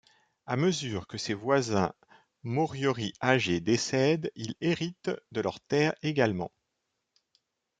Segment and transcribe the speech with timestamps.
[0.47, 1.93] À mesure que ses voisins
[2.41, 6.51] moriori âgés décèdent, il hérite de leurs terres également.